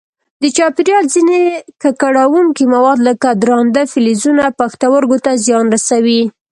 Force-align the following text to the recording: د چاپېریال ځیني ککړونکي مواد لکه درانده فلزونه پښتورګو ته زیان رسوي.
د 0.41 0.43
چاپېریال 0.57 1.05
ځیني 1.13 1.41
ککړونکي 1.81 2.65
مواد 2.73 2.99
لکه 3.07 3.29
درانده 3.41 3.83
فلزونه 3.91 4.43
پښتورګو 4.59 5.17
ته 5.25 5.31
زیان 5.45 5.65
رسوي. 5.75 6.21